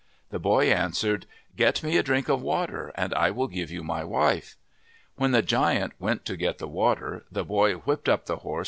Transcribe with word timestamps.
'The 0.31 0.39
boy 0.39 0.65
answered," 0.65 1.27
Get 1.55 1.83
me 1.83 1.95
a 1.95 2.01
drink 2.01 2.27
of 2.27 2.41
water 2.41 2.91
and 2.95 3.13
I 3.13 3.29
will 3.29 3.47
give 3.47 3.69
you 3.69 3.83
my 3.83 4.03
wife." 4.03 4.57
When 5.17 5.29
the 5.29 5.43
giant 5.43 5.93
went 5.99 6.25
to 6.25 6.35
get 6.35 6.57
the 6.57 6.67
water, 6.67 7.23
the 7.31 7.45
boy 7.45 7.75
whipped 7.75 8.09
up 8.09 8.25
the 8.25 8.37
horse 8.37 8.41
and 8.41 8.43
hurried 8.43 8.57
on. 8.57 8.59